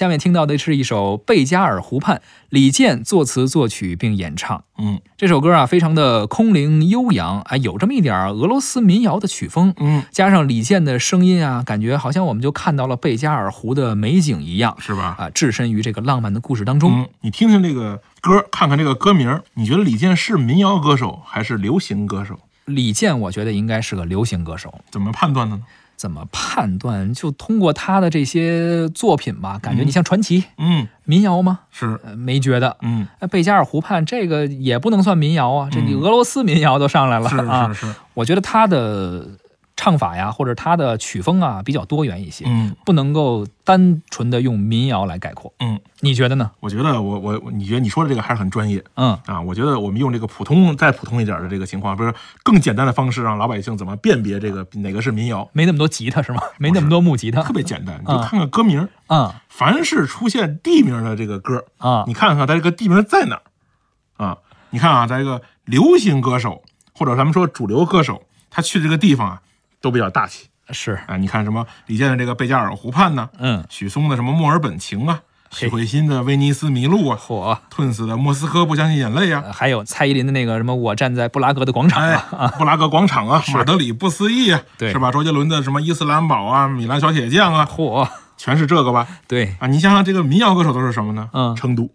[0.00, 2.16] 下面听到的是一首《贝加尔湖畔》，
[2.48, 4.64] 李健作词作曲并演唱。
[4.78, 15.16] 嗯这首歌啊，非常的空灵悠扬，哎，有这么一点俄罗斯民谣的曲风，嗯，加上李健的声音啊，感觉好像我们就看到了贝加尔湖的美景一样是吧？
[15.18, 17.02] 啊，置身于这个浪漫的故事当中。
[17.02, 22.38] 嗯，你听听这个歌，看看这个歌名，你觉得李健是民谣歌手还是流行歌手？
[22.64, 24.80] 李健，我觉得应该是个流行歌手。
[24.90, 25.62] 怎么判断的呢？
[26.00, 27.12] 怎么判断？
[27.12, 31.60] 就通过他的这些作品吧，感觉你像传奇、嗯，民谣吗？
[31.70, 32.78] 是，呃，没觉得。
[32.80, 37.28] 嗯，呃贝加尔湖畔这个也不能算民谣啊，这你俄罗斯民谣都上来了。
[37.28, 39.26] 是是，我觉得他的
[39.82, 45.50] 唱法呀，或者他的曲风啊，比较多元一些，嗯不能够单纯的用民谣来概括。
[45.58, 46.50] 嗯，你觉得呢？
[46.60, 49.40] 我觉得我我你觉得你说的这个还是很专业嗯，啊。
[49.40, 52.12] 我觉得我们用这个普通再普通一点的这个情况，不是
[52.42, 56.42] 更简单的方式，让老百姓怎么辨别这个哪个是民谣，没那么多吉他是吗？
[56.58, 57.54] 没那么多木吉他特。
[57.54, 59.32] 别简单，你就看看歌名啊。
[59.32, 63.42] 嗯凡是出现地名的这个歌，啊你看看它这个地名在哪儿
[64.24, 64.38] 啊？
[64.70, 66.62] 你看啊，在一个流行歌手
[66.94, 69.42] 或者咱们说主流歌手，他去这个地方啊，
[69.80, 70.48] 都比较大气。
[70.70, 70.98] 是。
[71.06, 71.16] 啊。
[71.16, 77.58] 你看什么李健的这个贝加尔湖畔呢，嗯，许嵩的什么墨尔本情啊，许慧欣的威尼斯迷路啊，嚯。
[77.70, 84.92] 吞死的莫斯科不相信眼泪啊，呃还有蔡依林的那个什么，我站在布拉格的广场哎啊，， 布拉格广场啊，马德里不思议啊，对。
[84.92, 85.10] 是吧？
[85.10, 89.06] 周杰伦的什么伊斯兰堡啊，米兰小铁匠啊，嚯，全是这个吧？
[89.26, 91.28] 对，啊，你想想这个民谣歌手都是什么呢？
[91.32, 91.56] 嗯。
[91.56, 91.90] 成都、对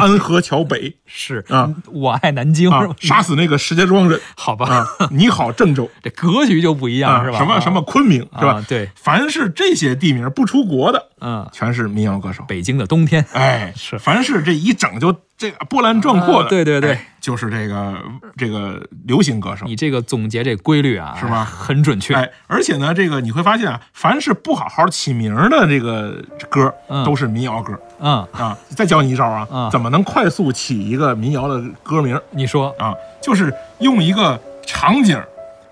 [0.00, 0.96] 安河桥北。
[1.06, 1.44] 是。
[1.48, 2.70] 啊，我爱南京。
[2.70, 4.20] 啊，杀死那个石家庄人。
[4.36, 4.66] 好吧，
[4.98, 5.90] 啊，你好郑州。
[6.02, 7.38] 这格局就不一样啊，是吧？
[7.38, 8.54] 什么什么昆明是吧？
[8.54, 8.64] 啊？？
[8.68, 12.44] 对，凡是这些地名不出国的，嗯，全是民谣歌手。
[12.48, 13.98] 北京的冬天，哎，是。
[13.98, 17.96] 凡是这一整就这个波澜壮阔的，啊对对对哎就是这个
[18.36, 19.64] 这个流行歌手。
[19.66, 22.14] 你这个总结这规律啊，是吧很准确。
[22.14, 28.58] 哎，而且呢，这个你会发现啊，凡是不好好起名的这个歌，嗯都是民谣歌嗯，啊。
[28.70, 32.92] 再教你一招啊，嗯怎么能快速起一个民谣的歌名你说啊？
[33.22, 35.22] 就是用一个场景，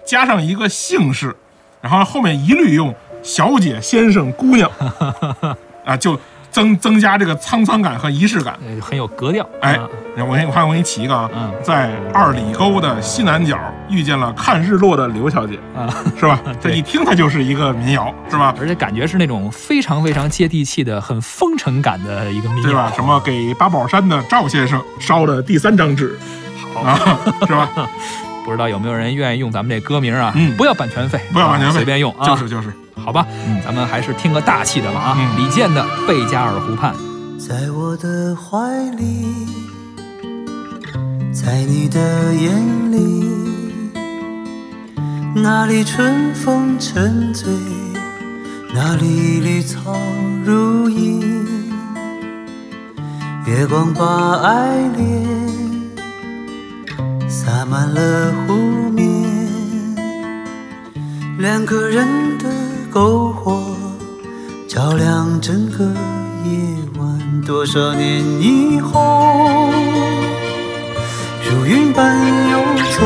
[0.06, 1.34] 加上一个姓氏，
[1.80, 4.70] 然后后面一律用小姐、先生、姑娘
[5.84, 6.20] 啊，就
[6.56, 8.58] 增增加这个沧桑感和仪式感。
[8.66, 9.46] 呃很有格调。
[9.60, 9.86] 哎啊，
[10.26, 13.58] 我先，我看我给你起一个啊，嗯在二里沟的西南角
[13.90, 15.86] 遇见了看日落的刘小姐，啊，
[16.18, 16.40] 是吧？
[16.58, 18.54] 这一听它就是一个民谣，是吧？
[18.58, 22.90] 而且感觉是那种非常非常接地气的、很风尘感的一个民谣，对吧？
[22.96, 26.18] 什么给八宝山的赵先生烧的第三张纸
[26.72, 26.98] 好，啊，
[27.46, 27.68] 是吧？
[28.46, 30.32] 不知道有没有人愿意用咱们这歌名啊？
[30.36, 32.24] 嗯不要版权费，不要版权费，啊随便用啊。
[32.26, 32.72] 就是就是，
[33.06, 35.16] 好吧，嗯咱们还是听个大气的吧啊！
[35.16, 36.92] 嗯李健的《贝加尔湖畔》。
[37.38, 38.58] 在我的怀
[38.96, 39.24] 里，
[41.32, 43.24] 在你的眼里，
[45.36, 47.48] 那里春风沉醉，
[48.74, 49.96] 那里绿草
[50.44, 51.22] 如茵，
[53.46, 55.24] 月光把爱恋
[57.28, 58.54] 洒满了湖
[58.90, 59.06] 面，
[61.38, 62.04] 两个人
[62.35, 62.35] 的
[62.96, 63.60] 篝火
[64.66, 66.50] 照亮整个夜
[66.98, 67.42] 晚。
[67.44, 69.68] 多少年以后，
[71.44, 72.16] 如云般
[72.50, 72.58] 游
[72.98, 73.04] 走，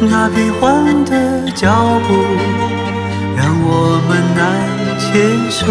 [0.00, 1.70] 那变幻的脚
[2.08, 2.12] 步
[3.36, 4.42] 让我们难
[4.98, 5.64] 牵手。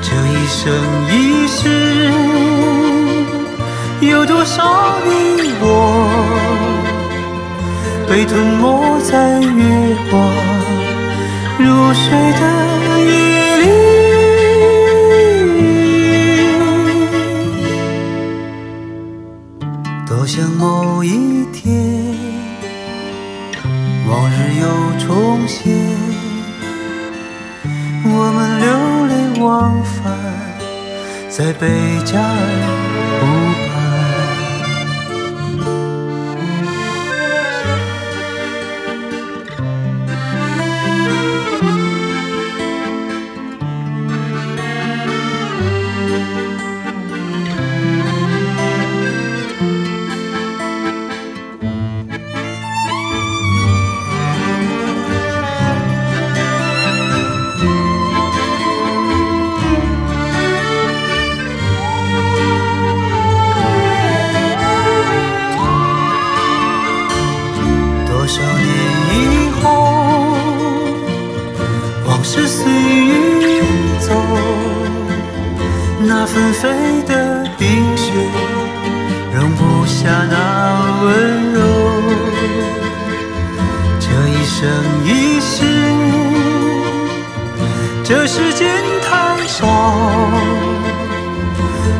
[0.00, 0.72] 这一生
[1.12, 1.60] 一世，
[4.00, 4.89] 有多少
[8.10, 10.20] 被吞没在月光
[11.60, 12.10] 如水
[12.40, 12.42] 的
[13.06, 13.64] 夜里？
[20.08, 21.70] 多想某一天，
[24.08, 24.66] 往日又
[25.06, 25.72] 重现，
[28.02, 28.66] 我们流
[29.06, 30.02] 连忘返
[31.28, 31.68] 在贝
[32.04, 32.26] 加尔
[68.30, 68.64] 少年
[69.10, 69.66] 以后，
[72.06, 73.64] 往事随云
[73.98, 74.14] 走，
[75.98, 76.68] 那纷飞
[77.08, 77.66] 的冰
[77.96, 78.12] 雪
[79.34, 81.58] 容不下那温柔。
[83.98, 84.60] 这一生
[85.04, 85.66] 一世，
[88.04, 89.66] 这时间太少，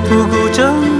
[0.09, 1.00] 不够证